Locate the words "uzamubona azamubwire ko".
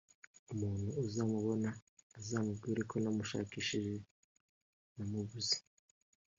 1.05-2.95